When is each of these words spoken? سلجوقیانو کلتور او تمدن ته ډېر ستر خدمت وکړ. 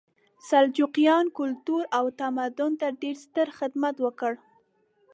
سلجوقیانو 0.49 1.33
کلتور 1.39 1.83
او 1.97 2.05
تمدن 2.19 2.71
ته 2.81 2.87
ډېر 3.01 3.15
ستر 3.23 3.47
خدمت 3.57 3.95
وکړ. 4.05 4.33